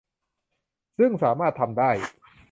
[0.97, 1.91] ซึ่งสามารถทำได้